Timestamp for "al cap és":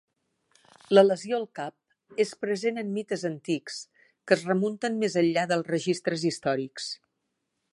1.39-2.31